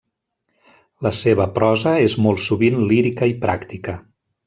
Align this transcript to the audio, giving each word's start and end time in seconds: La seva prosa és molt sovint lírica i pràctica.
La 1.07 1.11
seva 1.17 1.47
prosa 1.59 1.95
és 2.07 2.17
molt 2.27 2.43
sovint 2.49 2.83
lírica 2.89 3.33
i 3.37 3.37
pràctica. 3.47 4.01